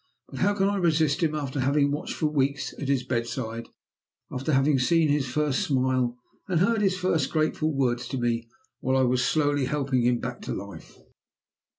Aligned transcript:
But 0.29 0.39
how 0.39 0.55
can 0.55 0.67
I 0.67 0.77
resist 0.77 1.21
him 1.21 1.35
after 1.35 1.59
having 1.59 1.91
watched 1.91 2.15
for 2.15 2.25
weeks 2.25 2.73
at 2.79 2.87
his 2.87 3.03
bedside; 3.05 3.69
after 4.31 4.51
having 4.53 4.79
seen 4.79 5.09
his 5.09 5.27
first 5.27 5.61
smile, 5.61 6.17
and 6.47 6.59
heard 6.59 6.81
his 6.81 6.97
first 6.97 7.29
grateful 7.31 7.71
words 7.71 8.07
t 8.07 8.17
o 8.17 8.19
me 8.19 8.49
while 8.79 8.97
I 8.97 9.03
was 9.03 9.23
slowly 9.23 9.65
helping 9.65 10.01
him 10.03 10.17
back 10.17 10.41
to 10.41 10.55
life? 10.55 10.97